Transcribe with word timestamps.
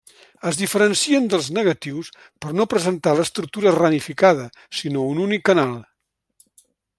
Es 0.51 0.57
diferencien 0.59 1.27
dels 1.33 1.49
negatius 1.57 2.09
per 2.45 2.53
no 2.61 2.67
presentar 2.71 3.13
l’estructura 3.19 3.75
ramificada, 3.79 4.49
sinó 4.81 5.05
un 5.13 5.21
únic 5.27 5.47
canal. 5.51 5.77